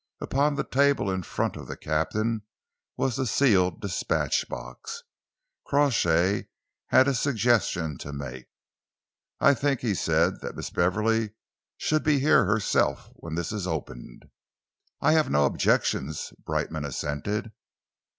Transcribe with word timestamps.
Upon 0.19 0.55
the 0.55 0.63
table 0.63 1.11
in 1.11 1.21
front 1.21 1.55
of 1.55 1.67
the 1.67 1.77
captain 1.77 2.41
was 2.97 3.17
the 3.17 3.27
sealed 3.27 3.79
dispatch 3.81 4.49
box. 4.49 5.03
Crawshay 5.67 6.47
had 6.87 7.07
a 7.07 7.13
suggestion 7.13 7.99
to 7.99 8.11
make. 8.11 8.47
"I 9.39 9.53
think," 9.53 9.81
he 9.81 9.93
said, 9.93 10.41
"that 10.41 10.55
Miss 10.55 10.71
Beverley 10.71 11.35
should 11.77 12.01
be 12.03 12.17
here 12.19 12.45
herself 12.45 13.09
when 13.13 13.35
this 13.35 13.51
is 13.51 13.67
opened." 13.67 14.25
"I 15.01 15.11
have 15.11 15.29
no 15.29 15.45
objection," 15.45 16.11
Brightman 16.47 16.83
assented. 16.83 17.51